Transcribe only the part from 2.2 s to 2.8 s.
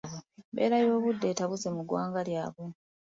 lyabwe.